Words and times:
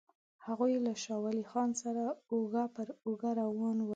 هغوی 0.45 0.73
له 0.85 0.93
شاه 1.03 1.19
ولي 1.23 1.43
خان 1.51 1.69
سره 1.81 2.03
اوږه 2.31 2.63
پر 2.75 2.87
اوږه 3.05 3.31
روان 3.41 3.77
ول. 3.81 3.89